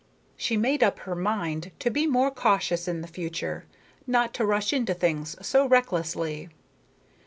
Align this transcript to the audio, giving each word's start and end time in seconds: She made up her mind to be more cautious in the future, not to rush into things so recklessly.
She 0.35 0.57
made 0.57 0.81
up 0.81 0.97
her 1.01 1.13
mind 1.15 1.69
to 1.77 1.91
be 1.91 2.07
more 2.07 2.31
cautious 2.31 2.87
in 2.87 3.01
the 3.01 3.07
future, 3.07 3.65
not 4.07 4.33
to 4.33 4.45
rush 4.47 4.73
into 4.73 4.95
things 4.95 5.35
so 5.45 5.67
recklessly. 5.67 6.49